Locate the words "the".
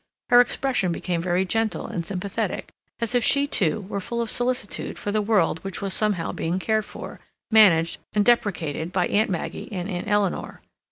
5.11-5.21